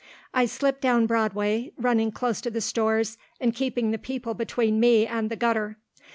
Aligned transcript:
I 0.33 0.47
slipped 0.47 0.81
down 0.81 1.05
Broadway, 1.05 1.73
running 1.77 2.11
close 2.11 2.41
to 2.41 2.49
the 2.49 2.59
stores 2.59 3.19
and 3.39 3.53
keeping 3.53 3.91
the 3.91 3.99
people 3.99 4.33
between 4.33 4.79
me 4.79 5.05
and 5.05 5.29
the 5.29 5.35
gutter. 5.35 5.77